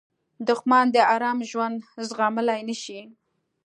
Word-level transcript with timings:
دښمن 0.47 0.85
د 0.91 0.97
آرام 1.13 1.39
ژوند 1.51 1.77
زغملی 2.07 2.59
نه 2.69 2.75
شي 2.83 2.99